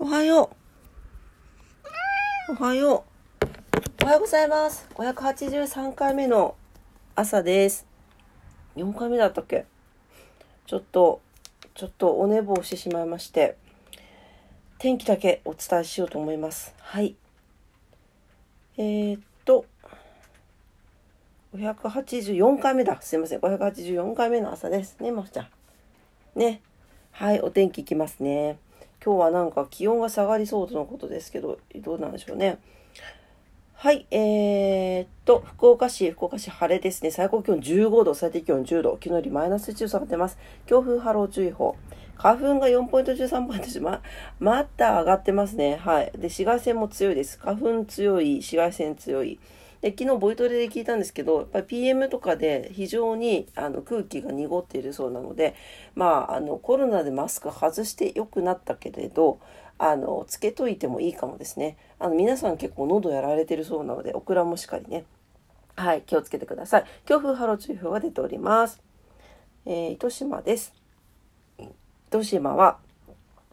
[0.00, 0.50] おはよ
[2.48, 2.52] う。
[2.52, 3.04] おはよ
[3.42, 4.04] う。
[4.04, 4.86] おはようございます。
[4.94, 6.54] 583回目の
[7.16, 7.84] 朝です。
[8.76, 9.66] 4回目だったっけ？
[10.66, 11.20] ちょっと、
[11.74, 13.56] ちょっとお寝坊してしまいまして、
[14.78, 16.76] 天気だけお伝えしようと思います。
[16.78, 17.16] はい。
[18.76, 19.66] えー、っと、
[21.56, 23.02] 584回目だ。
[23.02, 23.40] すいません。
[23.40, 24.96] 584回目の朝です。
[25.00, 25.48] ね、まふちゃん。
[26.38, 26.62] ね。
[27.10, 28.58] はい、お天気いきますね。
[29.04, 32.58] 今日はなんか気温が下がりそうとのことですけど、どうなんでしょうね。
[33.74, 37.12] はい、えー、っと、福岡市、福岡市晴れですね。
[37.12, 38.90] 最高気温15度、最低気温10度。
[38.94, 40.36] 昨日よりマイナス1度下がってます。
[40.66, 41.76] 強風波浪注意報。
[42.16, 44.02] 花粉が4ポイント中3ポイント中、ま、
[44.40, 45.76] また上がってますね。
[45.76, 46.06] はい。
[46.06, 47.38] で、紫外線も強いです。
[47.38, 49.38] 花粉強い、紫外線強い。
[49.80, 55.54] で昨日ボイトレで聞いたんですけどやっぱり PM とかで非常にあの空気が濁っているそうなので
[55.94, 59.38] まああのコロナでマスク外してよくなったけれど
[59.78, 61.76] あのつけといてもいいかもですね。
[62.00, 65.04] あの皆さん結構喉やられてるそうなのでオクラもしっかりね。
[65.76, 66.84] はい気をつけてください。
[67.06, 68.82] 強風波浪注意報が出ております、
[69.64, 70.74] えー、糸島です。
[72.08, 72.78] 糸島は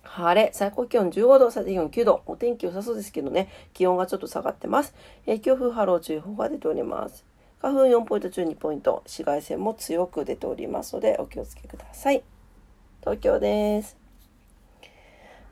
[0.05, 2.21] 晴れ、最高気温15度、最低気温9度。
[2.25, 4.93] お天気良さそうですけどね、気温がちょっと下がってます。
[5.25, 7.25] え、強風波浪注意報が出ております。
[7.61, 12.23] 花粉4ポイント中2ポイント、紫外線も強く出ておりますので、お気をつけください。
[13.01, 13.97] 東京です。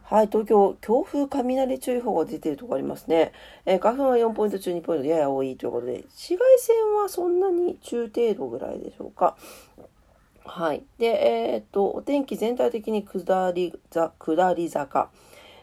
[0.03, 3.31] はい、東京、強風雷注意報が出ているところありますね。
[3.65, 9.35] えー、花粉は4ポイント中2ポイントやや多いということで、紫外線はそんなに中程度ぐらいでしょうか。
[10.45, 10.83] はい。
[10.97, 15.09] で、えー、っと、お天気全体的に下り、下り坂。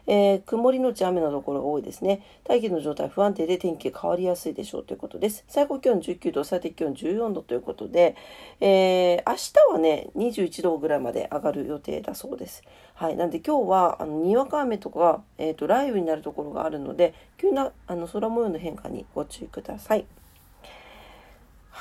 [0.07, 2.25] えー、曇りのち雨のところが多いですね。
[2.43, 5.43] 大気の状態不安定で天気変わりやすいでしょうということです。
[5.47, 8.15] 最高気温19度、最低気温14度ということで、
[8.59, 12.63] えー、明日はね、21度ぐらいまで上がる予定だそうです。
[12.95, 13.15] はい。
[13.15, 20.05] なんで今日は、あの、にわか雨とか、えっ、と、雷雨になるところがあるので、急な、あの、空模様の変化にご注意ください。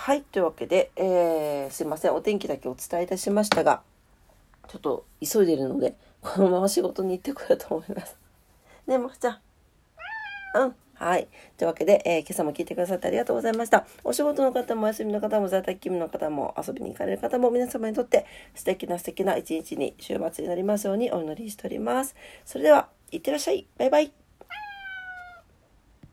[0.03, 0.23] はい。
[0.23, 2.15] というわけで、えー、すいません。
[2.15, 3.83] お天気だけお伝えいたしましたが、
[4.66, 8.16] ちょっと急いでるので、このまま仕事に行ってこようと思います。
[8.88, 9.41] ねえ、まふちゃん。
[10.55, 10.75] うん。
[10.94, 11.28] はい。
[11.59, 13.87] というわけで、えー、今朝も聞いてくださってありがとうございました。
[14.03, 18.25] お仕事の方もお休みの方も在宅勤務の方も遊びに行かれる方も皆様にとって
[18.55, 22.17] 素敵な素敵な一日に週末になりますようにお祈りしております。
[22.47, 23.67] それでは、いってらっしゃい。
[23.77, 24.19] バイバイ。